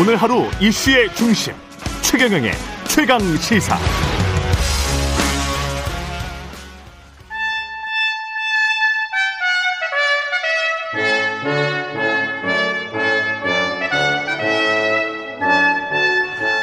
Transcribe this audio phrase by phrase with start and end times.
[0.00, 1.52] 오늘 하루 이슈의 중심
[2.02, 2.52] 최경영의
[2.86, 3.76] 최강 시사.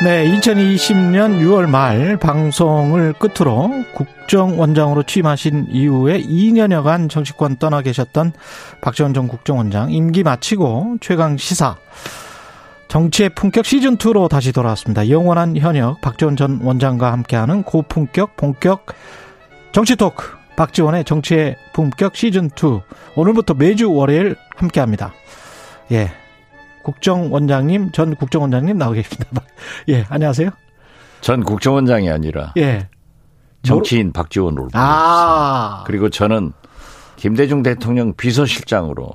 [0.02, 8.32] 네, 2020년 6월 말 방송을 끝으로 국정원장으로 취임하신 이후에 2년여간 정치권 떠나 계셨던
[8.80, 11.76] 박지원 전 국정원장 임기 마치고 최강 시사
[12.88, 15.10] 정치의 품격 시즌 2로 다시 돌아왔습니다.
[15.10, 18.86] 영원한 현역 박지원 전 원장과 함께하는 고품격 본격
[19.72, 22.82] 정치 토크 박지원의 정치의 품격 시즌 2
[23.16, 25.14] 오늘부터 매주 월요일 함께합니다.
[25.92, 26.12] 예,
[26.84, 29.42] 국정원장님, 전 국정원장님 나오 계십니다.
[29.90, 30.50] 예, 안녕하세요.
[31.22, 32.88] 전 국정원장이 아니라 예.
[33.64, 35.84] 정치인 박지원으로 아.
[35.88, 36.54] 그리고 저는
[37.16, 39.10] 김대중 대통령 비서실장으로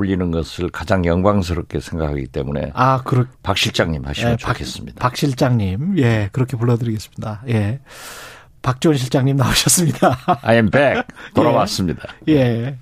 [0.00, 4.98] 불리는 것을 가장 영광스럽게 생각하기 때문에 아, 그렇 박 실장님 하시면 예, 좋겠습니다.
[4.98, 5.98] 박, 박 실장님.
[5.98, 7.42] 예, 그렇게 불러 드리겠습니다.
[7.48, 7.80] 예.
[8.62, 10.16] 박지원 실장님 나오셨습니다.
[10.40, 11.02] I am back.
[11.34, 12.14] 돌아왔습니다.
[12.28, 12.32] 예.
[12.32, 12.78] 예.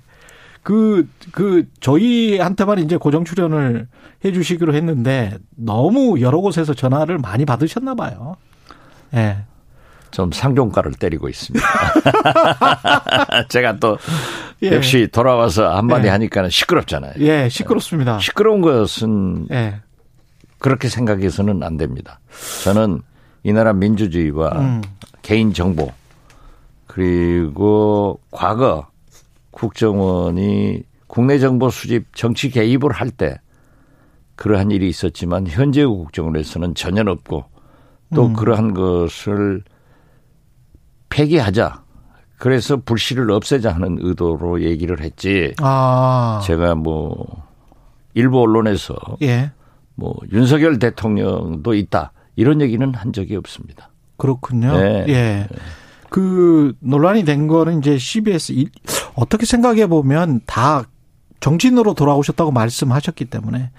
[0.63, 3.87] 그, 그, 저희한테만 이제 고정 출연을
[4.23, 8.37] 해 주시기로 했는데 너무 여러 곳에서 전화를 많이 받으셨나 봐요.
[9.13, 9.39] 예.
[10.11, 11.65] 좀 상종가를 때리고 있습니다.
[13.49, 13.97] 제가 또
[14.63, 14.71] 예.
[14.73, 16.11] 역시 돌아와서 한마디 예.
[16.11, 17.13] 하니까는 시끄럽잖아요.
[17.19, 18.19] 예, 시끄럽습니다.
[18.19, 19.81] 시끄러운 것은 예.
[20.57, 22.19] 그렇게 생각해서는 안 됩니다.
[22.63, 23.01] 저는
[23.43, 24.81] 이 나라 민주주의와 음.
[25.21, 25.91] 개인 정보
[26.87, 28.87] 그리고 과거
[29.51, 33.37] 국정원이 국내 정보 수집 정치 개입을 할 때
[34.35, 37.43] 그러한 일이 있었지만 현재 국정원에서는 전혀 없고
[38.15, 38.33] 또 음.
[38.33, 39.63] 그러한 것을
[41.09, 41.83] 폐기하자.
[42.37, 45.53] 그래서 불씨를 없애자 하는 의도로 얘기를 했지.
[45.61, 46.41] 아.
[46.45, 47.43] 제가 뭐
[48.13, 49.51] 일부 언론에서 예.
[49.95, 53.89] 뭐 윤석열 대통령도 있다 이런 얘기는 한 적이 없습니다.
[54.17, 54.77] 그렇군요.
[54.77, 55.05] 네.
[55.09, 55.47] 예.
[56.09, 58.69] 그 논란이 된 거는 이제 CBS 이-
[59.15, 60.83] 어떻게 생각해 보면 다
[61.41, 63.71] 정치인으로 돌아오셨다고 말씀하셨기 때문에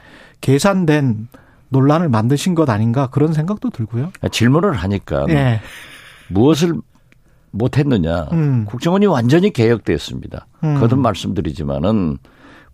[0.42, 1.28] 계산된
[1.70, 4.10] 논란을 만드신 것 아닌가 그런 생각도 들고요.
[4.30, 5.60] 질문을 하니까 예.
[6.28, 6.74] 무엇을
[7.50, 8.28] 못했느냐.
[8.32, 8.64] 음.
[8.66, 10.46] 국정원이 완전히 개혁됐습니다.
[10.64, 10.78] 음.
[10.80, 12.18] 거듭 말씀드리지만은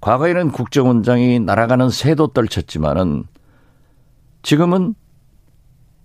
[0.01, 3.25] 과거에는 국정원장이 날아가는 새도 떨쳤지만은
[4.43, 4.95] 지금은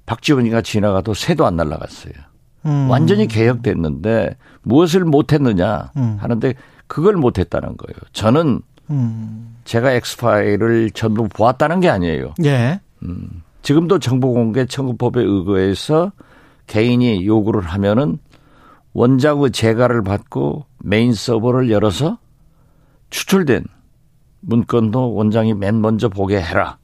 [0.05, 2.13] 박지원이가 지나가도 새도 안 날아갔어요.
[2.65, 2.89] 음.
[2.89, 6.17] 완전히 개혁됐는데 무엇을 못했느냐 음.
[6.19, 6.53] 하는데
[6.87, 7.97] 그걸 못했다는 거예요.
[8.13, 9.55] 저는 음.
[9.63, 12.33] 제가 엑스파일을 전부 보았다는 게 아니에요.
[12.43, 12.81] 예.
[13.61, 16.11] 지금도 정보공개 청구법에 의거해서
[16.67, 18.17] 개인이 요구를 하면은
[18.93, 22.17] 원작의 재가를 받고 메인 서버를 열어서
[23.09, 23.65] 추출된
[24.41, 26.77] 문건도 원장이 맨 먼저 보게 해라.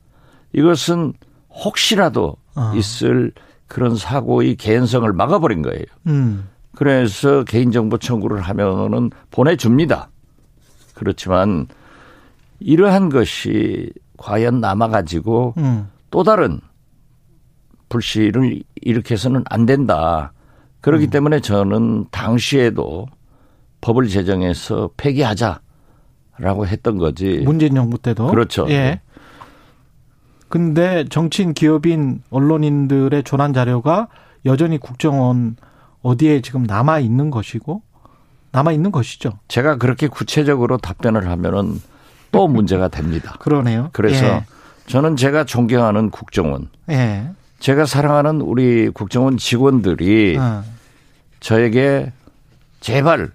[0.54, 1.14] 이것은
[1.50, 2.74] 혹시라도 아.
[2.76, 3.32] 있을
[3.68, 5.84] 그런 사고의 개연성을 막아버린 거예요.
[6.08, 6.50] 음.
[6.76, 10.10] 그래서 개인정보 청구를 하면은 보내줍니다.
[10.94, 11.68] 그렇지만
[12.60, 15.90] 이러한 것이 과연 남아가지고 음.
[16.12, 16.60] 또 다른
[17.90, 20.34] 불씨를 일으켜서는 안 된다.
[20.88, 20.92] 음.
[20.92, 23.08] 그렇기 때문에 저는 당시에도
[23.82, 27.42] 법을 제정해서 폐기하자라고 했던 거지.
[27.44, 28.66] 문재인 정부 때도 그렇죠.
[28.70, 28.78] 예.
[28.78, 29.02] 네.
[30.50, 34.08] 근데 정치인, 기업인, 언론인들의 조난 자료가
[34.46, 35.58] 여전히 국정원
[36.02, 37.82] 어디에 지금 남아 있는 것이고
[38.54, 39.34] 남아 있는 것이죠.
[39.50, 41.82] 제가 그렇게 구체적으로 답변을 하면은
[42.32, 43.36] 또 문제가 됩니다.
[43.40, 43.90] 그러네요.
[43.92, 44.42] 그래서
[44.88, 46.94] 저는 제가 존경하는 국정원, 예.
[46.94, 47.30] 예.
[47.60, 50.64] 제가 사랑하는 우리 국정원 직원들이 어.
[51.48, 52.12] 저에게
[52.82, 53.32] 제발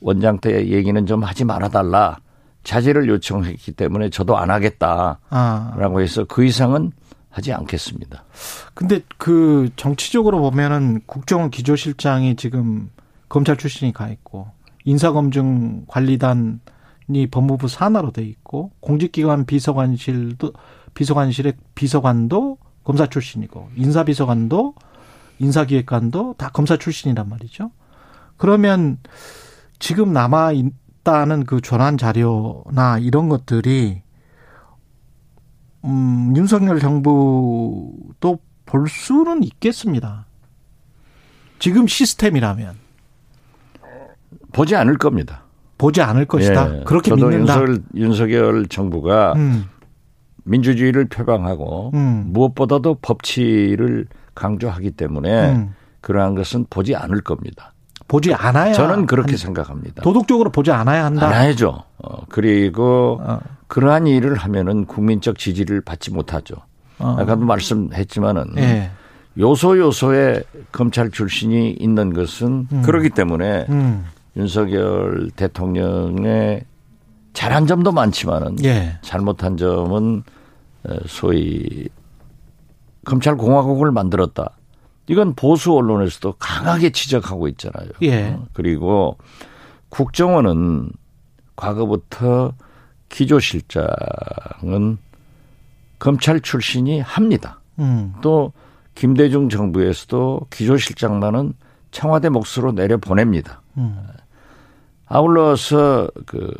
[0.00, 2.16] 원장 때 얘기는 좀 하지 말아달라.
[2.64, 6.00] 자제를 요청했기 때문에 저도 안 하겠다라고 아.
[6.00, 6.92] 해서 그 이상은
[7.28, 8.24] 하지 않겠습니다.
[8.72, 12.88] 근데 그 정치적으로 보면은 국정원 기조실장이 지금
[13.28, 14.48] 검찰 출신이 가 있고
[14.86, 16.60] 인사검증 관리단
[17.08, 20.54] 이 법무부 산하로 돼 있고 공직기관 비서관실도
[20.94, 24.74] 비서관실의 비서관도 검사 출신이고 인사비서관도
[25.42, 27.70] 인사기획관도 다 검사 출신이란 말이죠.
[28.36, 28.98] 그러면
[29.78, 34.02] 지금 남아 있다는 그 전환 자료나 이런 것들이
[35.84, 40.26] 음, 윤석열 정부도 볼 수는 있겠습니다.
[41.58, 42.74] 지금 시스템이라면
[44.52, 45.44] 보지 않을 겁니다.
[45.78, 46.78] 보지 않을 것이다.
[46.78, 46.84] 예.
[46.84, 47.54] 그렇게 저도 믿는다.
[47.54, 49.64] 윤석열, 윤석열 정부가 음,
[50.44, 52.26] 민주주의를 표방하고 음.
[52.28, 55.74] 무엇보다도 법치를 강조하기 때문에 음.
[56.00, 57.72] 그러한 것은 보지 않을 겁니다.
[58.08, 60.02] 보지 않아야 저는 그렇게 한- 생각합니다.
[60.02, 61.28] 도덕적으로 보지 않아야 한다.
[61.28, 61.84] 알아야죠.
[61.98, 66.56] 어, 그리고 어, 그러한 일을 하면은 국민적 지지를 받지 못하죠.
[66.98, 67.16] 어.
[67.18, 68.90] 아까도 말씀했지만은 예.
[69.38, 70.42] 요소 요소에
[70.72, 72.82] 검찰 출신이 있는 것은 음.
[72.82, 74.04] 그러기 때문에 음.
[74.36, 76.64] 윤석열 대통령의
[77.32, 78.98] 잘한 점도 많지만은 예.
[79.00, 80.22] 잘못한 점은
[80.84, 81.88] 어, 소위
[83.04, 84.56] 검찰 공화국을 만들었다.
[85.08, 87.88] 이건 보수 언론에서도 강하게 지적하고 있잖아요.
[88.02, 88.30] 예.
[88.30, 89.18] 어, 그리고
[89.88, 90.90] 국정원은
[91.56, 92.54] 과거부터
[93.08, 94.98] 기조실장은
[95.98, 97.60] 검찰 출신이 합니다.
[97.78, 98.14] 음.
[98.22, 98.52] 또
[98.94, 101.54] 김대중 정부에서도 기조실장만은
[101.90, 103.62] 청와대 몫으로 내려 보냅니다.
[103.76, 104.06] 음.
[105.06, 106.52] 아울러서 그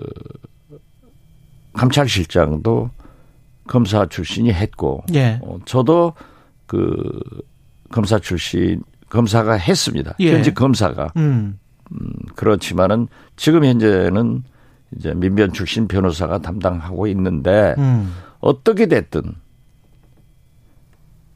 [1.72, 2.90] 감찰실장도
[3.66, 5.40] 검사 출신이 했고 예.
[5.42, 6.14] 어, 저도
[6.72, 7.20] 그
[7.90, 10.14] 검사 출신 검사가 했습니다.
[10.20, 10.32] 예.
[10.32, 11.58] 현직 검사가 음.
[11.92, 14.42] 음, 그렇지만은 지금 현재는
[14.96, 18.14] 이제 민변 출신 변호사가 담당하고 있는데 음.
[18.40, 19.22] 어떻게 됐든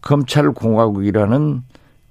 [0.01, 1.63] 검찰 공화국이라는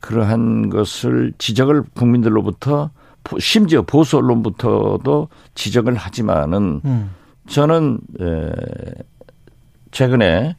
[0.01, 2.92] 그러한 것을 지적을 국민들로부터
[3.24, 7.10] 보- 심지어 보수 언론부터도 지적을 하지만은 음.
[7.48, 8.51] 저는 에,
[9.89, 10.56] 최근에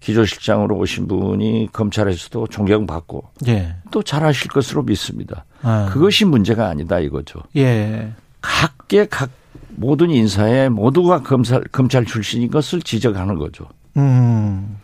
[0.00, 3.76] 기조실장으로 오신 분이 검찰에서도 존경받고 예.
[3.90, 5.44] 또 잘하실 것으로 믿습니다.
[5.62, 5.88] 아.
[5.92, 7.40] 그것이 문제가 아니다 이거죠.
[7.56, 8.12] 예.
[8.40, 9.30] 각계 각
[9.68, 13.66] 모든 인사에 모두가 검찰 검찰 출신인 것을 지적하는 거죠.
[13.96, 14.78] 음.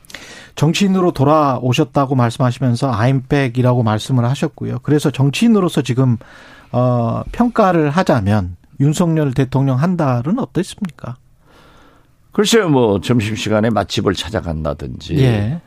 [0.54, 4.78] 정치인으로 돌아오셨다고 말씀하시면서 아임백이라고 말씀을 하셨고요.
[4.82, 6.16] 그래서 정치인으로서 지금
[6.72, 11.16] 어 평가를 하자면 윤석열 대통령 한 달은 어땠습니까?
[12.36, 15.58] 글쎄요, 뭐 점심시간에 맛집을 찾아간다든지, 예.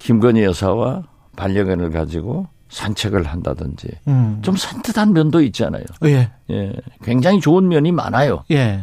[0.00, 1.04] 김건희 여사와
[1.34, 4.40] 반려견을 가지고 산책을 한다든지, 음.
[4.42, 5.82] 좀 산뜻한 면도 있잖아요.
[6.04, 6.30] 예.
[6.50, 8.44] 예, 굉장히 좋은 면이 많아요.
[8.50, 8.82] 예.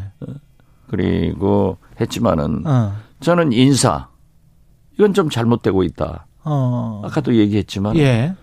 [0.88, 2.96] 그리고 했지만은 어.
[3.20, 4.10] 저는 인사
[4.96, 6.26] 이건 좀 잘못되고 있다.
[6.44, 7.04] 어.
[7.06, 8.34] 아까도 얘기했지만 예.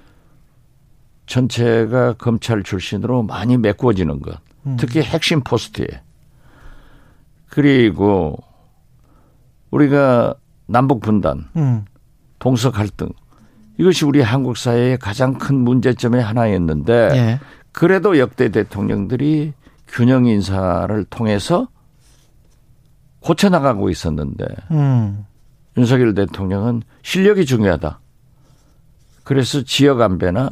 [1.26, 4.76] 전체가 검찰 출신으로 많이 메꿔지는 것, 음.
[4.78, 6.05] 특히 핵심 포스트에
[7.56, 8.36] 그리고
[9.70, 10.34] 우리가
[10.66, 11.86] 남북 분단, 음.
[12.38, 13.08] 동서 갈등
[13.78, 17.40] 이것이 우리 한국 사회의 가장 큰 문제점의 하나였는데 예.
[17.72, 19.54] 그래도 역대 대통령들이
[19.88, 21.68] 균형 인사를 통해서
[23.20, 25.24] 고쳐 나가고 있었는데 음.
[25.78, 28.00] 윤석열 대통령은 실력이 중요하다.
[29.24, 30.50] 그래서 지역 안배나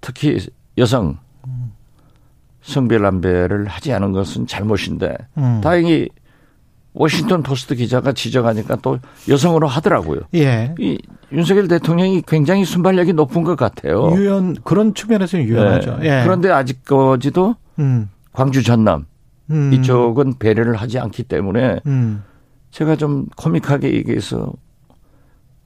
[0.00, 0.38] 특히
[0.78, 1.18] 여성
[2.62, 5.60] 성별 안배를 하지 않은 것은 잘못인데 음.
[5.60, 6.08] 다행히
[6.92, 8.98] 워싱턴 포스트 기자가 지적하니까 또
[9.28, 10.20] 여성으로 하더라고요.
[10.34, 10.74] 예.
[10.78, 10.98] 이
[11.32, 14.12] 윤석열 대통령이 굉장히 순발력이 높은 것 같아요.
[14.16, 15.98] 유연 그런 측면에서는 유연하죠.
[15.98, 16.06] 네.
[16.20, 16.22] 예.
[16.24, 18.10] 그런데 아직까지도 음.
[18.32, 19.06] 광주 전남
[19.50, 19.72] 음.
[19.72, 22.24] 이쪽은 배려를 하지 않기 때문에 음.
[22.72, 24.52] 제가 좀 코믹하게 얘기해서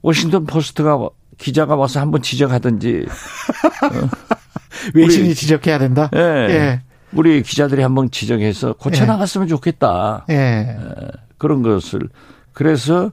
[0.03, 3.05] 워싱턴 포스트가 와- 기자가 와서 한번 지적하든지
[4.93, 6.09] 외신이 우리- 지적해야 된다.
[6.15, 6.81] 예.
[7.15, 7.19] 예.
[7.19, 9.07] 우리 기자들이 한번 지적해서 고쳐 예.
[9.07, 10.25] 나갔으면 좋겠다.
[10.29, 10.77] 예.
[11.37, 12.01] 그런 것을
[12.53, 13.11] 그래서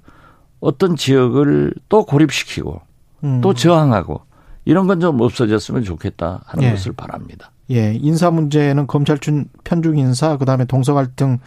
[0.60, 2.80] 어떤 지역을 또 고립시키고
[3.24, 3.40] 음.
[3.40, 4.20] 또 저항하고
[4.64, 6.70] 이런 건 좀 없어졌으면 좋겠다 하는 예.
[6.70, 7.50] 것을 바랍니다.
[7.70, 11.38] 예, 인사 문제는 검찰 준 편중 인사 그다음에 동서 갈등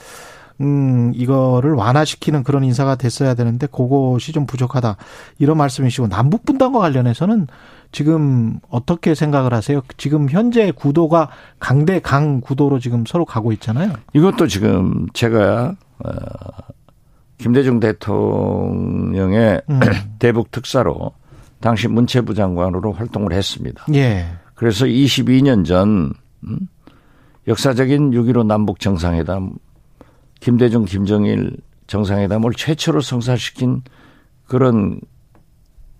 [0.61, 4.95] 음 이거를 완화시키는 그런 인사가 됐어야 되는데 그것이 좀 부족하다.
[5.37, 7.47] 이런 말씀이시고 남북 분단과 관련해서는
[7.91, 9.81] 지금 어떻게 생각을 하세요?
[9.97, 13.93] 지금 현재 구도가 강대 강 구도로 지금 서로 가고 있잖아요.
[14.13, 16.09] 이것도 지금 제가 어,
[17.37, 19.79] 김대중 대통령의 음.
[20.19, 21.11] 대북 특사로
[21.59, 23.85] 당시 문체부 장관으로 활동을 했습니다.
[23.93, 24.25] 예.
[24.53, 26.13] 그래서 22년 전
[26.43, 26.59] 음,
[27.47, 29.53] 역사적인 6.15 남북 정상회담
[30.39, 33.83] 김대중 김정일 정상회담을 최초로 성사시킨
[34.45, 34.99] 그런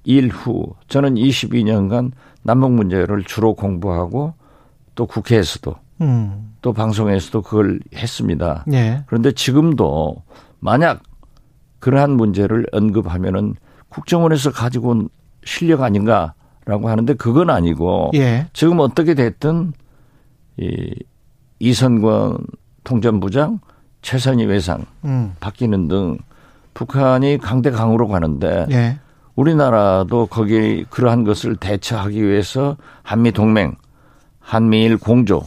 [0.05, 2.11] 일 후 저는 22년간
[2.43, 4.33] 남북 문제를 주로 공부하고
[4.93, 6.55] 또 국회에서도 음.
[6.61, 8.65] 또 방송에서도 그걸 했습니다.
[8.71, 9.03] 예.
[9.07, 10.23] 그런데 지금도
[10.59, 11.01] 만약
[11.79, 13.55] 그러한 문제를 언급하면은
[13.89, 15.09] 국정원에서 가지고 온
[15.43, 18.47] 실력 아닌가라고 하는데 그건 아니고 예.
[18.53, 19.73] 지금 어떻게 됐든
[20.57, 20.95] 이
[21.59, 22.37] 이선권
[22.83, 23.59] 통전부장
[24.01, 25.33] 최선희 외상 음.
[25.39, 26.17] 바뀌는 등
[26.73, 28.99] 북한이 강대 강으로 가는데 예.
[29.35, 33.75] 우리나라도 거기에 그러한 것을 대처하기 위해서 한미 동맹,
[34.39, 35.43] 한미일 공조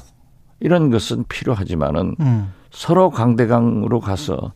[0.61, 2.53] 이런 것은 필요하지만은 음.
[2.71, 4.53] 서로 강대강으로 가서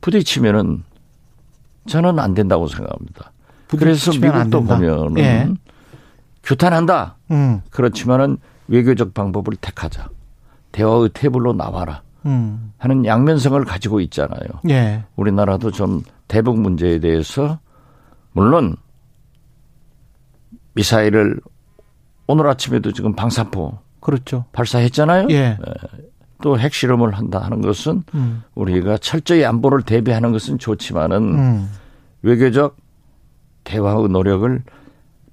[0.00, 0.82] 부딪히면은
[1.86, 3.32] 저는 안 된다고 생각합니다.
[3.68, 4.64] 그래서 미국도.
[4.64, 5.48] 보면은 예.
[6.42, 7.16] 규탄한다.
[7.30, 7.62] 음.
[7.70, 8.38] 그렇지만은
[8.68, 10.08] 외교적 방법을 택하자.
[10.72, 12.02] 대화의 테이블로 나와라.
[12.26, 12.72] 음.
[12.78, 14.40] 하는 양면성을 가지고 있잖아요.
[14.68, 15.04] 예.
[15.16, 17.58] 우리나라도 좀 대북 문제에 대해서
[18.32, 18.76] 물론
[20.74, 21.40] 미사일을
[22.26, 24.44] 오늘 아침에도 지금 방사포 그렇죠.
[24.52, 25.28] 발사했잖아요.
[25.30, 25.58] 예.
[26.42, 28.42] 또 핵실험을 한다 하는 것은 음.
[28.54, 31.70] 우리가 철저히 안보를 대비하는 것은 좋지만은 음.
[32.22, 32.76] 외교적
[33.64, 34.62] 대화의 노력을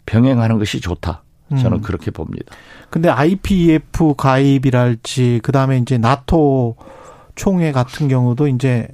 [0.05, 1.23] 병행하는 것이 좋다.
[1.49, 1.81] 저는 음.
[1.81, 2.53] 그렇게 봅니다.
[2.89, 6.75] 근데 IPEF 가입이랄지 그다음에 이제 나토
[7.35, 8.87] 총회 같은 경우도 이제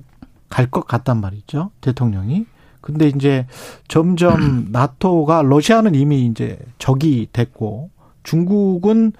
[0.50, 1.72] 갈 것 같단 말이죠.
[1.82, 2.46] 대통령이.
[2.84, 3.48] 근데 이제
[3.88, 7.90] 점점 나토가 러시아는 이미 이제 적이 됐고
[8.24, 9.14] 중국은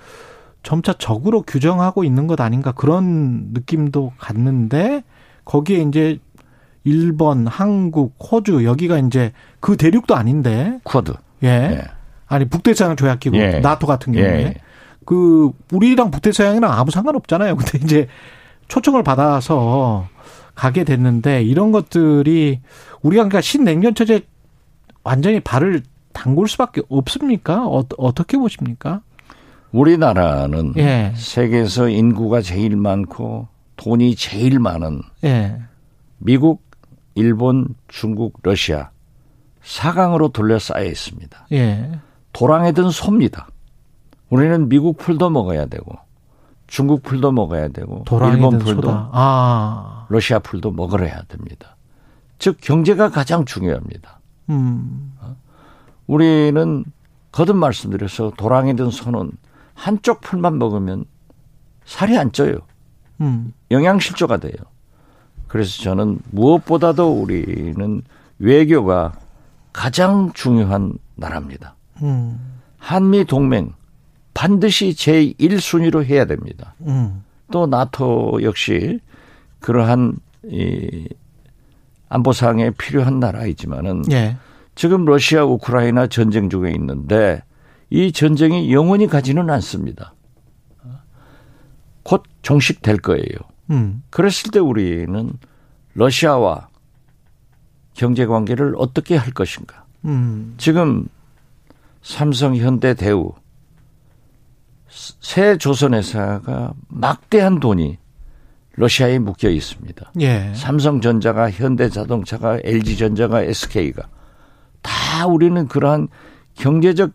[0.64, 5.04] 점차 적으로 규정하고 있는 것 아닌가 그런 느낌도 갔는데
[5.46, 6.20] 거기에 이제
[6.84, 11.14] 일본, 한국, 호주 여기가 이제 그 대륙도 아닌데 쿼드.
[11.44, 11.48] 예.
[11.48, 11.82] 예.
[12.28, 13.60] 아니 북대서양 조약 기구 예.
[13.60, 14.54] 나토 같은 경우에 예.
[15.06, 17.56] 그 우리랑 북대서양이랑 아무 상관없잖아요.
[17.56, 18.08] 근데 이제
[18.68, 20.08] 초청을 받아서
[20.56, 22.60] 가게 됐는데 이런 것들이
[23.02, 24.22] 우리가 그러니까 신냉전 체제
[25.04, 25.84] 완전히 발을
[26.14, 27.68] 담글 수밖에 없습니까?
[27.68, 29.02] 어, 어떻게 보십니까?
[29.72, 31.12] 우리나라는 예.
[31.16, 35.60] 세계에서 인구가 제일 많고 돈이 제일 많은 예.
[36.20, 36.62] 미국,
[37.16, 38.92] 일본, 중국, 러시아
[39.64, 41.48] 4강으로 둘러싸여 있습니다.
[41.54, 41.92] 예.
[42.34, 43.48] 도랑이든 소입니다.
[44.30, 45.96] 우리는 미국 풀도 먹어야 되고
[46.74, 48.90] 중국 풀도 먹어야 되고 일본 풀도.
[48.90, 50.08] 아.
[50.10, 51.78] 러시아 풀도 먹으러야 됩니다.
[52.40, 54.20] 즉 경제가 가장 중요합니다.
[54.50, 55.14] 음.
[56.08, 56.84] 우리는
[57.32, 59.34] 거듭 말씀드려서 도랑이든 소는
[59.76, 61.06] 한쪽 풀만 먹으면
[61.86, 62.58] 살이 안 쪄요.
[63.22, 63.54] 음.
[63.70, 64.56] 영양실조가 돼요.
[65.48, 68.02] 그래서 저는 무엇보다도 우리는
[68.40, 69.14] 외교가
[69.74, 71.76] 가장 중요한 나라입니다.
[72.02, 72.58] 음.
[72.80, 73.74] 한미 동맹
[74.34, 76.76] 반드시 제1순위로 해야 됩니다.
[76.82, 77.24] 음.
[77.52, 79.00] 또 나토 역시
[79.60, 81.08] 그러한 이
[82.10, 84.38] 안보상에 필요한 나라이지만은 예.
[84.76, 87.44] 지금 러시아 우크라이나 전쟁 중에 있는데
[87.90, 90.14] 이 전쟁이 영원히 가지는 않습니다.
[92.04, 93.24] 곧 종식될 거예요.
[93.70, 94.04] 음.
[94.10, 95.32] 그랬을 때 우리는
[95.94, 96.70] 러시아와
[97.94, 99.86] 경제 관계를 어떻게 할 것인가?
[100.06, 100.56] 음.
[100.58, 101.08] 지금
[102.02, 103.34] 삼성, 현대, 대우
[104.94, 107.98] 새 조선회사가 막대한 돈이
[108.76, 110.12] 러시아에 묶여 있습니다.
[110.22, 110.52] 예.
[110.56, 114.08] 삼성전자가 현대자동차가 LG전자가 SK가
[114.82, 116.08] 다 우리는 그러한
[116.56, 117.12] 경제적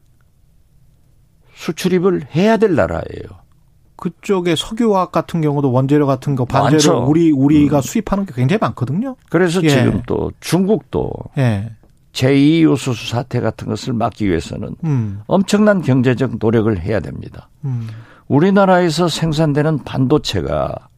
[1.54, 3.49] 수출입을 해야 될 나라예요.
[3.97, 7.04] 그쪽에 석유화학 같은 경우도 원재료 같은 거 반재료 많죠.
[7.08, 7.82] 우리 우리가 음.
[7.82, 9.16] 수입하는 게 굉장히 많거든요.
[9.28, 9.68] 그래서 예.
[9.68, 11.73] 지금 또 중국도 예.
[12.18, 15.20] 제2요소수 사태 같은 것을 막기 위해서는 음.
[15.26, 17.48] 엄청난 경제적 노력을 해야 됩니다.
[17.64, 17.88] 음.
[18.26, 20.88] 우리나라에서 생산되는 반도체가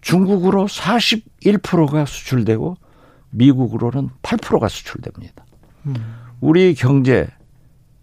[0.00, 2.76] 중국으로 41%가 수출되고
[3.30, 5.44] 미국으로는 8%가 수출됩니다.
[5.86, 5.94] 음.
[6.40, 7.26] 우리 경제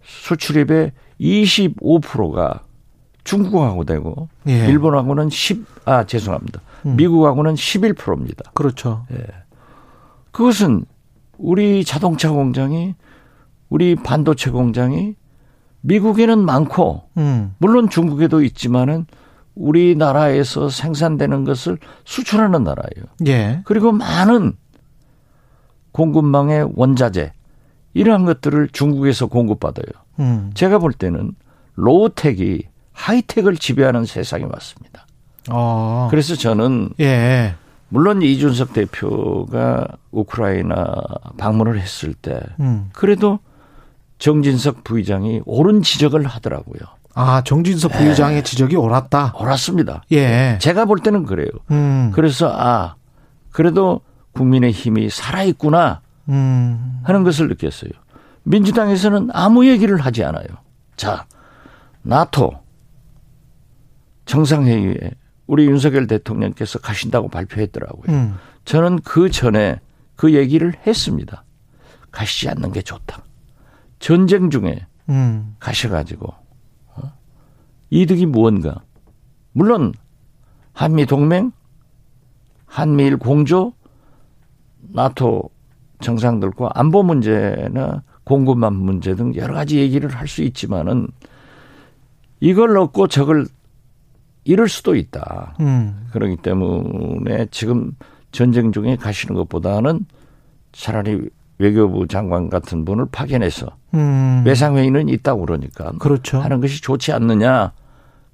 [0.04, 2.62] 수출입의 25%가
[3.24, 4.68] 중국하고 되고 예.
[4.68, 6.62] 일본하고는 10, 아, 죄송합니다.
[6.86, 6.96] 음.
[6.98, 8.52] 미국하고는 11%입니다.
[8.54, 9.08] 그렇죠.
[10.32, 10.86] 그것은
[11.38, 12.96] 우리 자동차 공장이
[13.70, 15.16] 우리 반도체 공장이
[15.82, 17.54] 미국에는 많고 음.
[17.58, 19.06] 물론 중국에도 있지만은
[19.56, 23.06] 우리나라에서 생산되는 것을 수출하는 나라예요.
[23.28, 23.62] 예.
[23.64, 24.54] 그리고 많은
[25.92, 27.32] 공급망의 원자재
[27.94, 29.86] 이러한 것들을 중국에서 공급받아요.
[30.20, 30.52] 음.
[30.54, 31.32] 제가 볼 때는
[31.76, 35.06] 로우텍이 하이텍을 지배하는 세상이 왔습니다.
[35.50, 36.08] 어.
[36.10, 37.56] 그래서 저는 예.
[37.90, 40.86] 물론 이준석 대표가 우크라이나
[41.38, 42.90] 방문을 했을 때 음.
[42.94, 43.40] 그래도
[44.18, 46.80] 정진석 부의장이 옳은 지적을 하더라고요.
[47.14, 49.36] 아, 정진석 부의장의 지적이 옳았다.
[49.40, 50.04] 옳았습니다.
[50.12, 50.58] 예.
[50.62, 51.48] 제가 볼 때는 그래요.
[51.72, 52.12] 음.
[52.14, 52.96] 그래서 아
[53.52, 54.02] 그래도
[54.34, 57.00] 국민의 힘이 살아 있구나 음.
[57.04, 57.92] 하는 것을 느꼈어요.
[58.44, 60.46] 민주당에서는 아무 얘기를 하지 않아요.
[60.98, 61.26] 자,
[62.02, 62.52] 나토
[64.26, 65.12] 정상회의에
[65.48, 68.16] 우리 윤석열 대통령께서 가신다고 발표했더라고요.
[68.16, 68.36] 음.
[68.66, 69.80] 저는 그 전에
[70.16, 71.44] 그 얘기를 했습니다.
[72.12, 73.24] 가시지 않는 게 좋다.
[74.00, 75.56] 전쟁 중에 음.
[75.60, 76.34] 가셔가지고
[76.96, 77.14] 어?
[77.90, 78.82] 이득이 무언가?
[79.52, 79.94] 물론
[80.74, 81.52] 한미 동맹,
[82.66, 83.74] 한미일 공조,
[84.82, 85.50] 나토
[86.02, 91.08] 정상들과 안보 문제나 공급망 문제 등 여러 가지 얘기를 할 수 있지만은
[92.40, 93.46] 이걸 얻고 저걸
[94.46, 95.56] 잃을 수도 있다.
[95.60, 96.08] 음.
[96.12, 97.92] 그렇기 때문에 지금
[98.32, 100.06] 전쟁 중에 가시는 것보다는
[100.72, 104.44] 차라리 외교부 장관 같은 분을 파견해서 음.
[104.46, 106.40] 외상회의는 있다고 그러니까 그렇죠.
[106.40, 107.72] 하는 것이 좋지 않느냐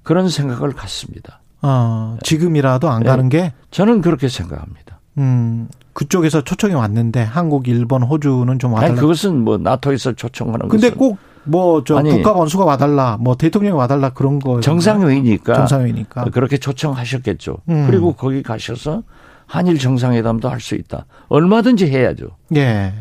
[0.04, 1.42] 그런 생각을 갖습니다.
[1.62, 3.10] 어, 지금이라도 안 네.
[3.10, 5.00] 가는 게 저는 그렇게 생각합니다.
[5.20, 8.94] 음, 그쪽에서 초청이 왔는데 한국, 일본, 호주는 좀 와달라.
[8.94, 13.76] 아니 그것은 뭐 나토에서 초청하는 근데 것은 꼭 뭐저 아니, 국가 원수가 와달라, 뭐 대통령이
[13.76, 16.26] 와달라 그런 거 정상회의니까 정상회의니까.
[16.26, 17.58] 그렇게 초청하셨겠죠.
[17.70, 17.88] 음.
[17.88, 19.04] 그리고 거기 가셔서
[19.48, 21.06] 한일 정상회담도 할 수 있다.
[21.28, 22.38] 얼마든지 해야죠.
[22.56, 22.94] 예.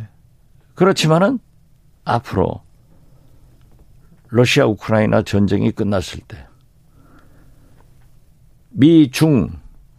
[0.75, 1.39] 그렇지만은
[2.05, 2.63] 앞으로
[4.29, 6.47] 러시아 우크라이나 전쟁이 끝났을 때
[8.71, 9.51] 미중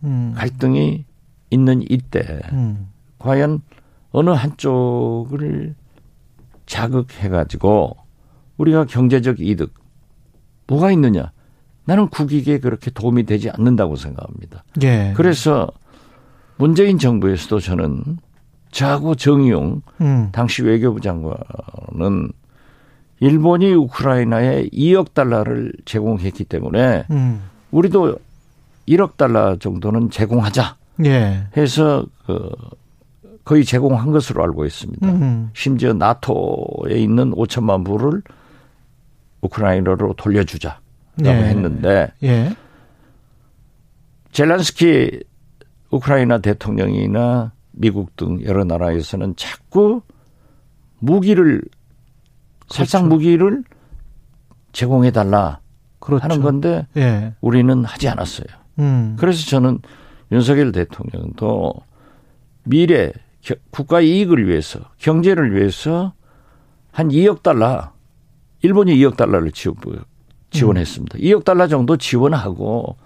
[0.03, 0.33] 음.
[0.35, 1.05] 갈등이
[1.51, 2.89] 있는 이때 음.
[3.19, 3.61] 과연
[4.11, 5.75] 어느 한쪽을
[6.65, 7.97] 자극해 가지고
[8.61, 9.73] 우리가 경제적 이득
[10.67, 11.31] 뭐가 있느냐?
[11.85, 14.63] 나는 국익에 그렇게 도움이 되지 않는다고 생각합니다.
[14.83, 15.13] 예.
[15.15, 15.67] 그래서
[16.57, 18.19] 문재인 정부에서도 저는
[18.69, 20.29] 저하고 정의용 음.
[20.31, 22.31] 당시 외교부 장관은
[23.19, 27.41] 일본이 우크라이나에 2억 달러를 제공했기 때문에 음.
[27.71, 28.17] 우리도
[28.87, 31.47] 1억 달러 정도는 제공하자 예.
[31.57, 32.51] 해서 그
[33.43, 35.07] 거의 제공한 것으로 알고 있습니다.
[35.07, 35.49] 음.
[35.53, 38.21] 심지어 나토에 있는 5천만 불을
[39.41, 40.81] 우크라이나로 돌려주자라고
[41.25, 41.29] 예.
[41.31, 42.55] 했는데 예.
[44.31, 45.23] 젤란스키
[45.89, 50.01] 우크라이나 대통령이나 미국 등 여러 나라에서는 자꾸
[50.99, 51.61] 무기를
[52.69, 53.15] 살상 그렇죠.
[53.15, 53.63] 무기를
[54.71, 55.59] 제공해 달라
[55.99, 56.23] 그렇죠.
[56.23, 57.33] 하는 건데 예.
[57.41, 58.45] 우리는 하지 않았어요.
[58.79, 59.15] 음.
[59.19, 59.79] 그래서 저는
[60.31, 61.73] 윤석열 대통령도
[62.63, 66.13] 미래 겨- 국가 이익을 위해서 경제를 위해서
[66.91, 67.91] 한 2억 달러
[68.61, 69.75] 일본이 2억 달러를 지원,
[70.51, 71.17] 지원했습니다.
[71.19, 72.97] 2억 달러 정도 지원하고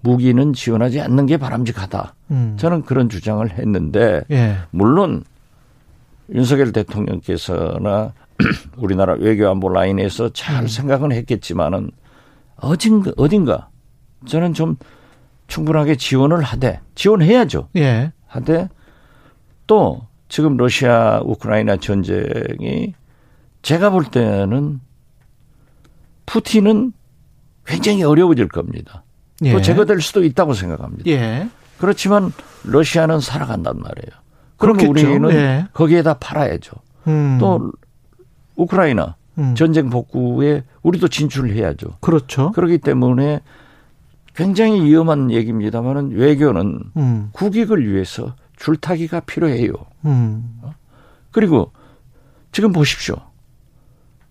[0.00, 2.14] 무기는 지원하지 않는 게 바람직하다.
[2.30, 2.56] 음.
[2.58, 4.58] 저는 그런 주장을 했는데 예.
[4.70, 5.24] 물론
[6.30, 8.12] 윤석열 대통령께서나
[8.76, 11.90] 우리나라 외교안보 라인에서 잘 생각은 했겠지만은
[12.56, 13.68] 어딘가 어딘가
[14.26, 14.76] 저는 좀
[15.46, 17.68] 충분하게 지원을 하되 지원해야죠.
[17.76, 18.12] 예.
[18.26, 18.68] 하되
[19.66, 22.94] 또 지금 러시아 우크라이나 전쟁이
[23.62, 24.80] 제가 볼 때는
[26.34, 26.92] 푸틴은
[27.64, 29.04] 굉장히 어려워질 겁니다.
[29.44, 29.52] 예.
[29.52, 31.08] 또 제거될 수도 있다고 생각합니다.
[31.08, 31.48] 예.
[31.78, 32.32] 그렇지만
[32.64, 34.10] 러시아는 살아간단 말이에요.
[34.56, 35.12] 그러면 그렇겠죠.
[35.12, 35.66] 우리는 예.
[35.72, 36.72] 거기에다 팔아야죠.
[37.06, 37.38] 음.
[37.40, 37.72] 또
[38.56, 39.54] 우크라이나 음.
[39.54, 41.98] 전쟁 복구에 우리도 진출해야죠.
[42.00, 42.50] 그렇죠.
[42.50, 43.40] 그렇기 때문에
[44.34, 47.28] 굉장히 위험한 얘기입니다만은 외교는 음.
[47.32, 49.72] 국익을 위해서 줄타기가 필요해요.
[50.04, 50.60] 음.
[51.30, 51.70] 그리고
[52.50, 53.16] 지금 보십시오.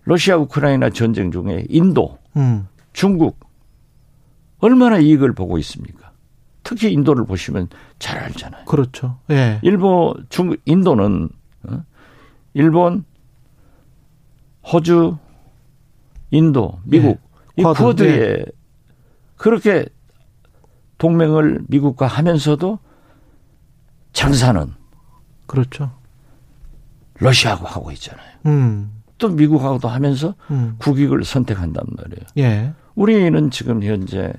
[0.04, 2.68] 러시아 우크라이나 전쟁 중에 인도, 음.
[2.92, 3.40] 중국
[4.58, 6.12] 얼마나 이익을 보고 있습니까?
[6.62, 8.64] 특히 인도를 보시면 잘 알잖아요.
[8.64, 9.18] 그렇죠.
[9.30, 9.58] 예.
[9.62, 11.28] 일본, 중, 인도는,
[11.64, 11.84] 어?
[12.54, 13.04] 일본,
[14.64, 15.18] 호주,
[16.30, 17.20] 인도, 미국,
[17.56, 18.44] 이 쿼드, 쿼드에
[19.36, 19.84] 그렇게
[20.98, 22.78] 동맹을 미국과 하면서도
[24.12, 24.72] 장사는
[25.46, 25.92] 그렇죠.
[27.14, 28.38] 러시아하고 하고 있잖아요.
[28.46, 29.03] 음.
[29.24, 30.74] 또 미국하고도 하면서 음.
[30.78, 32.26] 국익을 선택한단 말이에요.
[32.36, 32.74] 예.
[32.94, 34.34] 우리는 지금 현재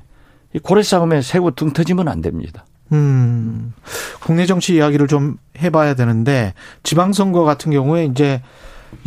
[0.53, 2.65] 이 고래 싸움에 새고 등 터지면 안 됩니다.
[2.91, 3.73] 음.
[4.21, 8.43] 국내 정치 이야기를 좀 해봐야 되는데 지방선거 같은 경우에 이제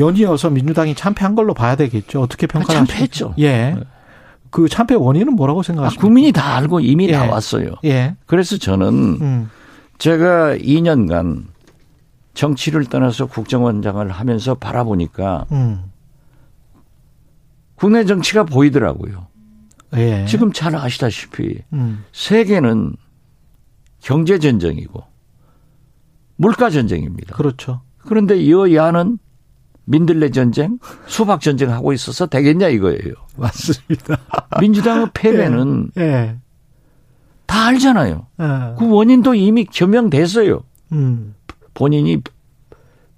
[0.01, 2.23] 연이어서 민주당이 참패한 걸로 봐야 되겠죠.
[2.23, 2.93] 어떻게 평가하십니까?
[2.93, 3.35] 참패했죠.
[3.38, 3.77] 예.
[4.51, 6.01] 그 참패 원인은 뭐라고 아, 생각하십니까?
[6.01, 7.12] 국민이 다 알고 이미 예.
[7.12, 7.77] 나왔어요.
[7.85, 8.17] 예.
[8.27, 8.88] 그래서 저는
[9.21, 9.51] 음.
[9.99, 11.45] 제가 2년간
[12.38, 15.90] 정치를 떠나서 국정원장을 하면서 바라보니까 음.
[17.74, 19.27] 국내 정치가 보이더라고요.
[19.96, 20.24] 예.
[20.27, 22.05] 지금 잘 아시다시피 음.
[22.12, 22.94] 세계는
[23.98, 25.03] 경제 전쟁이고
[26.37, 27.35] 물가 전쟁입니다.
[27.35, 27.83] 그렇죠.
[27.98, 29.18] 그런데 여야는
[29.87, 33.14] 민들레 전쟁, 수박 전쟁 하고 있어서 되겠냐 이거예요.
[33.37, 34.16] 맞습니다.
[34.61, 36.37] 민주당의 패배는 예.
[37.46, 38.27] 다 알잖아요.
[38.40, 38.44] 예.
[38.79, 40.62] 그 원인도 이미究명됐어요.
[40.92, 41.35] 음.
[41.79, 42.19] 본인이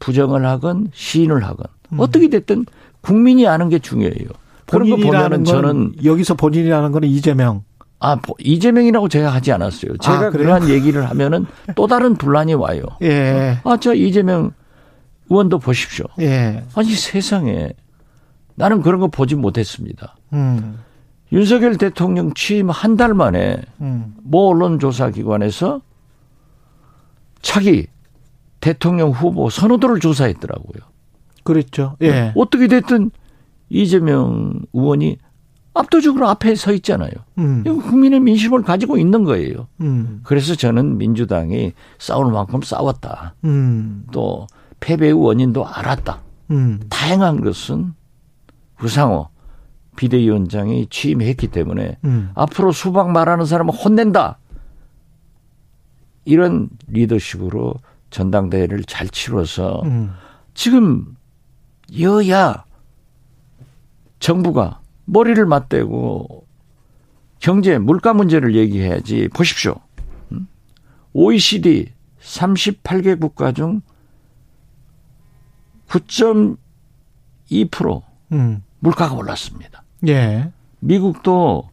[0.01, 2.01] 부정을 하건 시인을 하건 음.
[2.01, 2.67] 어떻게 됐든
[3.01, 4.29] 국민이 아는 게 중요해요.
[4.67, 7.65] 그런 거 본인이라는 보면은 건 저는 여기서 본인이라는 거는 이재명.
[7.99, 9.97] 아 보- 이재명이라고 제가 하지 않았어요.
[9.97, 10.31] 제가 아?
[10.31, 12.83] 그러한 얘기를 하면은 또 다른 분란이 와요.
[13.03, 13.59] 예.
[13.65, 14.53] 아저 이재명
[15.31, 16.05] 의원도 보십시오.
[16.21, 16.63] 예.
[16.75, 17.71] 아니 세상에
[18.57, 20.17] 나는 그런 거 보지 못했습니다.
[20.35, 20.79] 음.
[21.33, 24.15] 윤석열 대통령 취임 한 달 만에 음.
[24.23, 25.81] 모 언론 조사 기관에서
[27.43, 27.87] 차기
[28.61, 30.83] 대통령 후보 선호도를 조사했더라고요.
[31.45, 31.97] 그랬죠.
[32.03, 32.33] 예.
[32.37, 33.11] 어떻게 됐든
[33.71, 35.19] 이재명 의원이
[35.73, 37.13] 압도적으로 앞에 서 있잖아요.
[37.39, 37.63] 음.
[37.65, 39.69] 국민의 민심을 가지고 있는 거예요.
[39.81, 40.21] 음.
[40.25, 43.35] 그래서 저는 민주당이 싸울 만큼 싸웠다.
[43.45, 44.05] 음.
[44.13, 44.47] 또
[44.81, 46.21] 패배의 원인도 알았다.
[46.51, 46.81] 음.
[46.91, 47.95] 다행한 것은
[48.83, 49.29] 우상호
[49.97, 52.31] 비대위원장이 취임했기 때문에 음.
[52.35, 54.39] 앞으로 수박 말하는 사람은 혼낸다.
[56.25, 57.75] 이런 리더십으로
[58.11, 60.13] 전당대회를 잘 치러서 음.
[60.55, 61.17] 지금
[61.99, 62.65] 여야
[64.19, 66.47] 정부가 머리를 맞대고
[67.39, 69.77] 경제 물가 문제를 얘기해야지 보십시오.
[70.33, 70.47] 음?
[71.13, 73.81] OECD 38개 국가 중
[75.89, 78.63] 9.2% 음.
[78.79, 79.83] 물가가 올랐습니다.
[80.07, 80.53] 예.
[80.81, 81.71] 미국도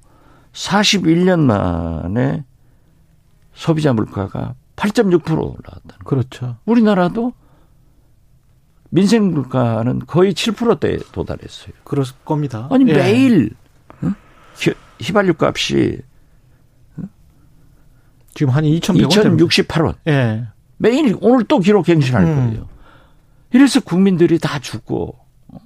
[0.53, 2.45] 41년 만에
[3.53, 6.05] 소비자 물가가 8.6% 올라왔다는 거.
[6.05, 6.57] 그렇죠.
[6.65, 7.33] 우리나라도
[8.89, 11.73] 민생 물가는 거의 7%대에 도달했어요.
[11.83, 12.67] 그럴 겁니다.
[12.71, 12.93] 아니 예.
[12.93, 13.51] 매일
[14.01, 14.11] 어?
[14.57, 15.99] 휘- 휘발유 값이
[18.33, 19.09] 지금 한 2,100원.
[19.09, 19.95] 2,068원.
[20.07, 20.47] 예.
[20.77, 22.35] 매일 오늘 또 기록 갱신할 음.
[22.35, 22.69] 거예요.
[23.51, 25.57] 이래서 국민들이 다 죽고 어?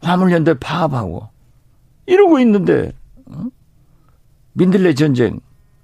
[0.00, 1.28] 화물연대 파업하고
[2.06, 2.92] 이러고 있는데
[3.26, 3.44] 어?
[4.54, 5.40] 민들레 전쟁,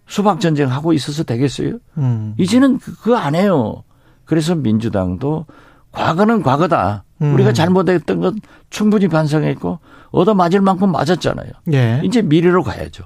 [0.09, 1.79] 수박 전쟁 하고 있어서 되겠어요?
[1.99, 2.35] 음.
[2.38, 3.85] 이제는 그- 그거 안 해요.
[4.25, 5.47] 그래서 민주당도
[5.92, 7.05] 과거는 과거다.
[7.23, 7.35] 음.
[7.35, 8.38] 우리가 잘못했던 건
[8.71, 9.79] 충분히 반성했고
[10.11, 11.51] 얻어 맞을 만큼 맞았잖아요.
[11.73, 12.01] 예.
[12.05, 13.05] 이제 미래로 가야죠.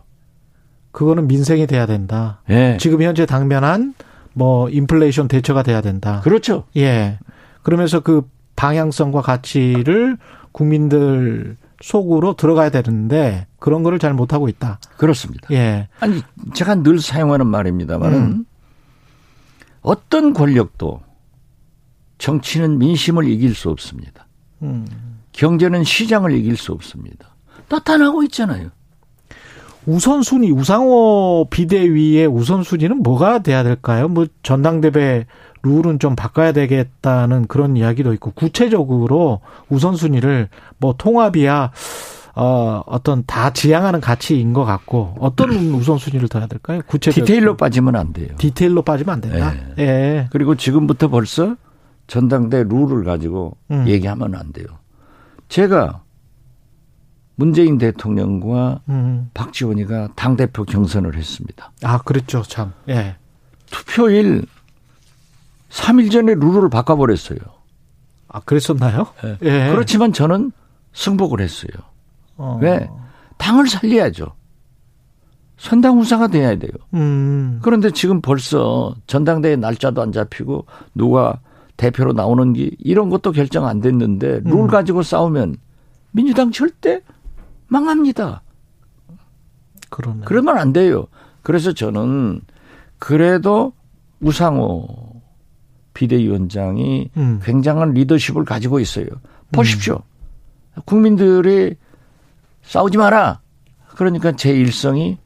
[0.93, 2.41] 그거는 민생이 돼야 된다.
[2.51, 2.77] 예.
[2.81, 3.95] 지금 현재 당면한
[4.35, 6.21] 뭐 인플레이션 대처가 돼야 된다.
[6.23, 6.65] 그렇죠.
[6.77, 7.19] 예.
[7.63, 10.19] 그러면서 그 방향성과 가치를
[10.53, 14.79] 국민들 속으로 들어가야 되는데 그런 거를 잘 못하고 있다.
[14.97, 15.49] 그렇습니다.
[15.51, 15.89] 예.
[16.01, 16.23] 아니
[16.55, 18.45] 제가 늘 사용하는 말입니다만은 음.
[19.83, 21.03] 어떤 권력도
[22.19, 24.29] 정치는 민심을 이길 수 없습니다.
[24.63, 24.87] 음.
[25.33, 27.35] 경제는 시장을 이길 수 없습니다.
[27.69, 28.71] 나타나고 있잖아요.
[29.87, 34.09] 우선순위, 우상호 비대위의 우선순위는 뭐가 돼야 될까요?
[34.09, 35.27] 뭐 전당대회
[35.63, 41.71] 룰은 좀 바꿔야 되겠다는 그런 이야기도 있고 구체적으로 우선순위를 뭐 통합이야
[42.35, 46.81] 어, 어떤 다 지향하는 가치인 것 같고 어떤 우선순위를 둬야 될까요?
[46.87, 48.29] 구체적 디테일로 빠지면 안 돼요.
[48.39, 49.53] 디테일로 빠지면 안 된다.
[49.77, 49.83] 네.
[49.83, 50.29] 예.
[50.31, 51.57] 그리고 지금부터 벌써
[52.07, 53.87] 전당대 룰을 가지고 음.
[53.87, 54.67] 얘기하면 안 돼요.
[55.49, 56.03] 제가
[57.35, 59.31] 문재인 대통령과 음.
[59.35, 61.73] 박지원이가 당 대표 경선을 했습니다.
[61.83, 62.73] 아, 그랬죠, 참.
[62.89, 63.17] 예.
[63.71, 64.45] 투표일
[65.71, 67.39] 3일 전에 룰을 바꿔버렸어요.
[68.29, 69.07] 아, 그랬었나요?
[69.25, 69.39] 예.
[69.43, 69.71] 예.
[69.71, 70.53] 그렇지만 저는
[70.93, 71.73] 승복을 했어요.
[72.37, 72.59] 어.
[72.61, 72.89] 왜?
[73.39, 74.35] 당을 살려야죠.
[75.57, 76.73] 선당 후사가 돼야 돼요.
[76.95, 77.61] 음.
[77.63, 81.39] 그런데 지금 벌써 전당대회 날짜도 안 잡히고 누가
[81.77, 84.67] 대표로 나오는 게 이런 것도 결정 안 됐는데 룰 음.
[84.67, 85.57] 가지고 싸우면
[86.11, 87.01] 민주당 절대
[87.73, 88.43] 망합니다.
[89.89, 90.23] 그러네.
[90.27, 91.07] 그러면 안 돼요.
[91.43, 92.43] 그래서 저는
[92.99, 93.73] 그래도
[94.21, 95.21] 우상호
[95.95, 97.41] 비대위원장이 음.
[97.43, 99.07] 굉장한 리더십을 가지고 있어요.
[99.53, 100.01] 보십시오.
[100.85, 101.75] 국민들이
[102.63, 103.41] 싸우지 마라.
[103.97, 105.19] 그러니까 제 일성이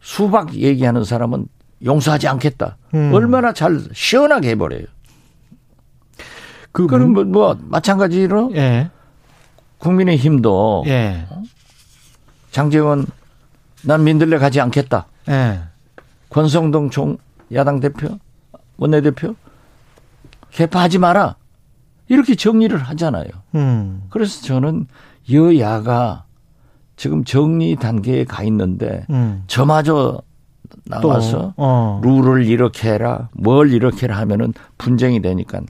[0.00, 1.46] 수박 얘기하는 사람은
[1.84, 2.76] 용서하지 않겠다.
[2.94, 3.12] 음.
[3.12, 4.84] 얼마나 잘 시원하게 해버려요.
[6.72, 8.90] 그 그럼 문- 뭐, 뭐 마찬가지로 예.
[9.78, 11.26] 국민의 힘도 예.
[12.52, 13.06] 장재원
[13.82, 15.06] 난 민들레 가지 않겠다.
[15.28, 15.60] 예.
[16.30, 17.18] 권성동 총
[17.52, 18.18] 야당 대표
[18.76, 19.34] 원내대표
[20.50, 21.36] 개파하지 마라.
[22.08, 23.26] 이렇게 정리를 하잖아요.
[23.54, 24.04] 음.
[24.10, 24.86] 그래서 저는
[25.32, 26.24] 여야가
[26.96, 29.44] 지금 정리 단계에 가 있는데 음.
[29.46, 30.20] 저마저
[31.00, 32.00] 또 나와서 어.
[32.04, 35.60] 룰을 이렇게 해라, 뭘 이렇게 해라 하면은 분쟁이 되니까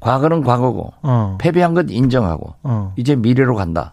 [0.00, 1.38] 과거는 과거고 어.
[1.40, 2.94] 패배한 것 인정하고 어.
[2.96, 3.92] 이제 미래로 간다.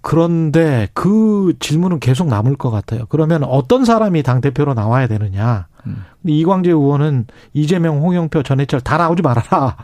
[0.00, 3.04] 그런데 그 질문은 계속 남을 것 같아요.
[3.08, 5.66] 그러면 어떤 사람이 당 대표로 나와야 되느냐?
[5.86, 6.04] 음.
[6.22, 9.76] 근데 이광재 의원은 이재명, 홍영표, 전해철 다 나오지 말아라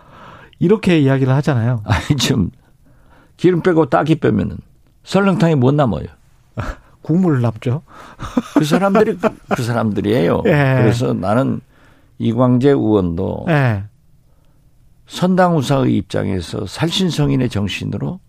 [0.58, 1.82] 이렇게 이야기를 하잖아요.
[1.86, 2.50] 아니 좀
[3.36, 4.56] 기름 빼고 따기 빼면은
[5.04, 6.06] 설렁탕이 못 남아요.
[7.02, 7.82] 국물 남죠.
[8.54, 10.42] 그 사람들이 그- 그 사람들이에요.
[10.46, 10.50] 예.
[10.80, 11.60] 그래서 나는
[12.18, 13.84] 이광재 의원도 예.
[15.06, 18.20] 선당 우사의 입장에서 살신성인의 정신으로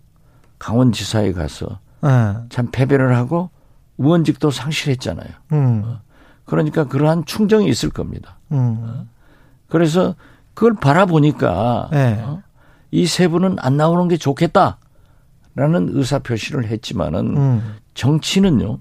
[0.60, 2.36] 강원지사에 가서 예.
[2.50, 3.50] 참 패배를 하고
[3.98, 5.30] 의원직도 상실했잖아요.
[5.54, 5.98] 음.
[6.46, 8.38] 그러니까 그러한 충정이 있을 겁니다.
[8.52, 9.10] 음.
[9.68, 10.15] 그래서
[10.54, 12.22] 그걸 바라보니까 예.
[12.24, 12.41] 어?
[12.91, 14.78] 이세 분은 안 나오는 게 좋겠다라는
[15.89, 17.76] 의사 표시를 했지만은 음.
[17.94, 18.80] 정치는요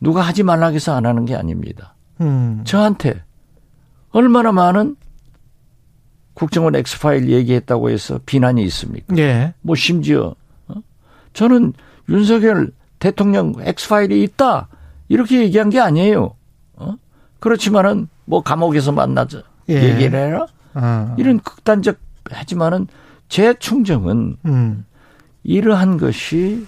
[0.00, 1.94] 누가 하지 말라고 해서 안 하는 게 아닙니다.
[2.20, 2.62] 음.
[2.64, 3.22] 저한테
[4.10, 4.96] 얼마나 많은
[6.34, 9.16] 국정원 엑스파일 얘기했다고 해서 비난이 있습니까?
[9.18, 9.54] 예.
[9.60, 10.34] 뭐 심지어
[10.68, 10.74] 어?
[11.32, 11.72] 저는
[12.08, 14.68] 윤석열 대통령 엑스파일이 있다
[15.08, 16.34] 이렇게 얘기한 게 아니에요.
[16.74, 16.94] 어?
[17.40, 19.74] 그렇지만은 뭐 감옥에서 만나자 예.
[19.74, 21.14] 얘기를 해라 아.
[21.18, 21.98] 이런 극단적
[22.30, 22.86] 하지만은
[23.28, 24.84] 제 충정은 음.
[25.44, 26.66] 이러한 것이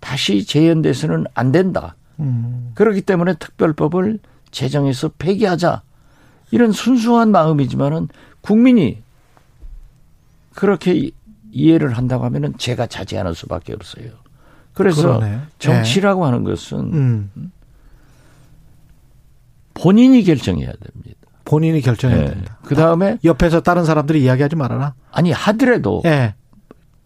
[0.00, 1.94] 다시 재현돼서는 안 된다.
[2.18, 2.72] 음.
[2.74, 4.18] 그렇기 때문에 특별법을
[4.50, 5.82] 제정해서 폐기하자.
[6.50, 8.08] 이런 순수한 마음이지만은
[8.40, 9.02] 국민이
[10.54, 11.10] 그렇게
[11.52, 14.10] 이해를 한다고 하면은 제가 자제하는 수밖에 없어요.
[14.72, 15.40] 그래서 그러네.
[15.58, 17.52] 정치라고 하는 것은 음.
[19.74, 21.20] 본인이 결정해야 됩니다.
[21.44, 22.26] 본인이 결정해야 예.
[22.26, 22.58] 된다.
[22.64, 24.94] 그 다음에 옆에서 다른 사람들이 이야기하지 말아라.
[25.10, 26.34] 아니 하더라도 예.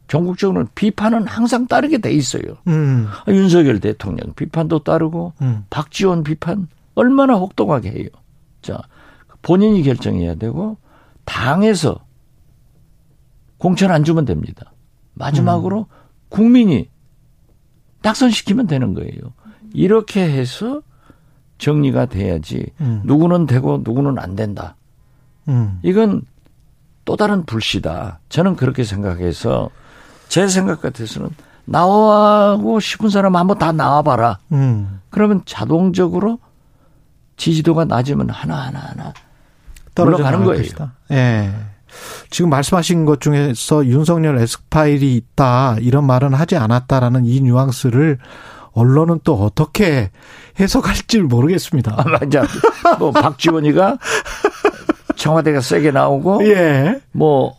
[0.07, 2.43] 전국적으로 비판은 항상 따르게 돼 있어요.
[2.67, 3.09] 음.
[3.09, 5.65] 아, 윤석열 대통령 비판도 따르고 음.
[5.71, 8.09] 박지원 비판 얼마나 혹독하게 해요.
[8.61, 8.83] 자,
[9.43, 10.77] 본인이 결정해야 되고
[11.25, 12.05] 당에서
[13.59, 14.73] 공천 안 주면 됩니다.
[15.15, 15.95] 마지막으로 음.
[16.29, 16.91] 국민이
[18.03, 19.33] 낙선시키면 되는 거예요.
[19.73, 20.83] 이렇게 해서
[21.59, 23.03] 정리가 돼야지 음.
[23.05, 24.77] 누구는 되고 누구는 안 된다.
[25.49, 25.79] 음.
[25.83, 26.23] 이건
[27.05, 28.21] 또 다른 불씨다.
[28.29, 29.71] 저는 그렇게 생각해서
[30.29, 31.31] 제 생각 같아서는
[31.65, 34.39] 나오고 싶은 사람 한번 다 나와봐라.
[34.53, 35.01] 음.
[35.11, 36.39] 그러면 자동적으로
[37.37, 39.13] 지지도가 낮으면 하나하나 하나
[39.95, 40.63] 나갈 거예요.
[40.63, 40.95] 것이다.
[41.13, 41.51] 예.
[42.31, 48.19] 지금 말씀하신 것 중에서 윤석열 에스파일이 있다 이런 말은 하지 않았다라는 이 뉘앙스를
[48.73, 50.11] 언론은 또 어떻게
[50.59, 51.95] 해석할지 모르겠습니다.
[51.97, 52.45] 아, 맞아.
[52.99, 53.99] 뭐 박지원이가
[55.17, 57.01] 청와대가 세게 나오고 예.
[57.13, 57.55] 뭐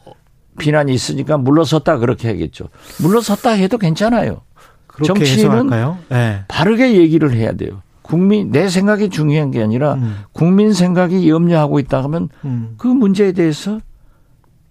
[0.60, 2.68] 비난이 있으니까 물러섰다 그렇게 하겠죠.
[3.00, 4.42] 물러섰다 해도 괜찮아요.
[5.04, 5.98] 정치인은 해석할까요?
[6.12, 6.44] 예.
[6.48, 7.82] 바르게 얘기를 해야 돼요.
[8.06, 10.20] 국민 내 생각이 중요한 게 아니라 음.
[10.32, 12.76] 국민 생각이 염려하고 있다 하면 음.
[12.78, 13.80] 그 문제에 대해서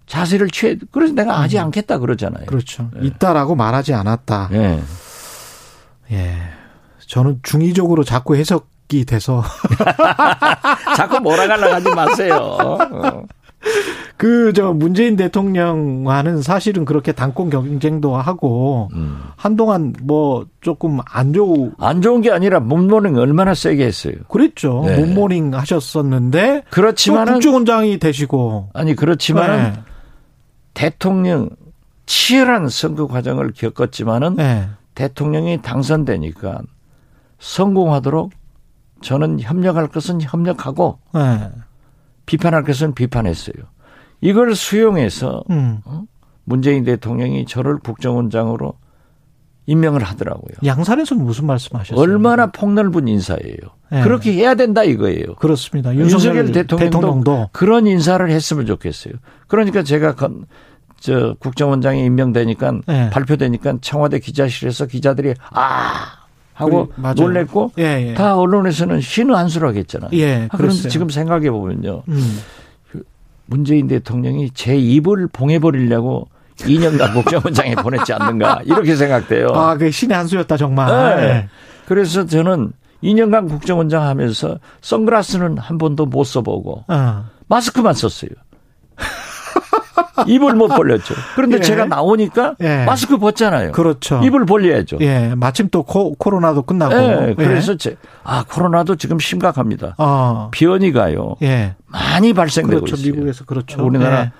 [0.07, 2.45] 자세를 취해 그래서 내가 하지 않겠다 그러잖아요.
[2.45, 2.89] 그렇죠.
[3.01, 4.49] 있다라고 말하지 않았다.
[4.53, 4.79] 예.
[6.11, 6.37] 예.
[7.07, 9.43] 저는 중의적으로 자꾸 해석이 돼서
[10.95, 12.35] 자꾸 몰아가려 하지 마세요.
[12.37, 13.23] 어.
[14.17, 19.19] 그 저 문재인 대통령과는 사실은 그렇게 당권 경쟁도 하고 음.
[19.35, 24.13] 한동안 뭐 조금 안 좋고 안 좋은 게 아니라 몸모닝 얼마나 세게 했어요.
[24.29, 24.83] 그랬죠.
[24.85, 24.97] 네.
[24.97, 29.79] 몸모닝 하셨었는데 또 그렇지만은 국정원장이 되시고 아니 그렇지만은 네.
[30.73, 31.49] 대통령
[32.05, 34.69] 치열한 선거 과정을 겪었지만은 네.
[34.93, 36.61] 대통령이 당선되니까
[37.39, 38.31] 성공하도록
[39.01, 41.51] 저는 협력할 것은 협력하고 네.
[42.25, 43.55] 비판할 것은 비판했어요.
[44.25, 45.79] 이걸 수용해서 음.
[46.43, 48.73] 문재인 대통령이 저를 국정원장으로
[49.67, 50.53] 임명을 하더라고요.
[50.63, 51.99] 양산에서 무슨 말씀하셨어요?
[51.99, 53.57] 얼마나 폭넓은 인사예요.
[53.91, 54.03] 네.
[54.03, 55.35] 그렇게 해야 된다 이거예요.
[55.39, 55.95] 그렇습니다.
[55.95, 59.13] 윤석열 윤석열 대통령도, 대통령도 그런 인사를 했으면 좋겠어요.
[59.47, 60.45] 그러니까 제가 건-
[60.99, 63.09] 저 국정원장에 임명되니까 네.
[63.11, 67.13] 발표되니까 청와대 기자실에서 기자들이 아 하고 맞아요.
[67.15, 68.13] 놀랬고 예, 예.
[68.15, 70.11] 다 언론에서는 신의 한수라고 했잖아요.
[70.13, 70.89] 예, 아, 그런데.
[70.89, 72.03] 지금 생각해 보면요.
[72.07, 72.39] 음.
[73.45, 76.27] 문재인 대통령이 제 입을 봉해버리려고
[76.57, 79.47] 2년간 국정원장에 보냈지 않는가 이렇게 생각돼요.
[79.49, 81.17] 아, 그 신의 한 수였다 정말.
[81.17, 81.49] 네.
[81.85, 82.71] 그래서 저는
[83.03, 87.25] 2년간 국정원장 하면서 선글라스는 한 번도 못 써보고 어.
[87.47, 88.31] 마스크만 썼어요.
[90.27, 91.13] 입을 못 벌렸죠.
[91.35, 91.61] 그런데 예.
[91.61, 92.85] 제가 나오니까 예.
[92.85, 93.71] 마스크 벗잖아요.
[93.71, 94.21] 그렇죠.
[94.23, 94.97] 입을 벌려야죠.
[95.01, 96.95] 예, 마침 또 코, 코로나도 끝나고.
[96.95, 99.95] 예, 그래서 제, 아 코로나도 지금 심각합니다.
[99.97, 100.49] 어.
[100.51, 101.75] 변이가요 예.
[101.87, 102.95] 많이 발생되고 그렇죠.
[102.95, 103.13] 있어요.
[103.13, 103.85] 미국에서 그렇죠.
[103.85, 104.31] 우리나라 예.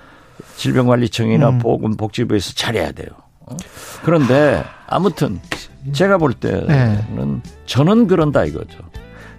[0.56, 1.58] 질병관리청이나 음.
[1.58, 3.08] 보건복지부에서 잘해야 돼요.
[3.40, 3.56] 어?
[4.02, 5.40] 그런데 아무튼
[5.92, 7.40] 제가 볼 때는 네.
[7.66, 8.78] 저는 그런다 이거죠.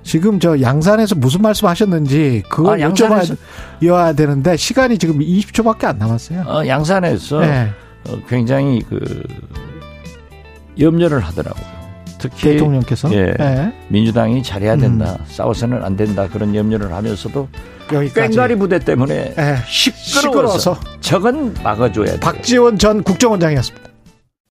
[0.08, 6.44] 지금 저 양산에서 무슨 말씀 하셨는지 그걸 아, 여쭤봐야 되는데 시간이 지금 20초밖에 안 남았어요.
[6.48, 7.70] 어, 양산에서 네.
[8.08, 9.22] 어, 굉장히 그
[10.80, 11.78] 염려를 하더라고요.
[12.20, 13.14] 특히 대통령께서.
[13.14, 13.34] 예.
[13.38, 13.74] 네.
[13.90, 17.50] 민주당이 잘해야 된다, 싸워서는 안 된다 그런 염려를 하면서도
[17.92, 18.30] 여기까지.
[18.30, 19.58] 꽹가리 부대 때문에 예.
[19.68, 20.80] 시끄러워서, 시끄러워서.
[21.02, 22.20] 저건 막아줘야 돼요.
[22.22, 23.87] 박지원 전 국정원장이었습니다.